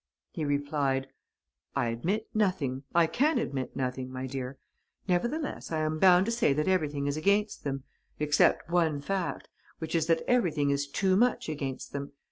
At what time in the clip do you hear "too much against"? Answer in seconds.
10.87-11.93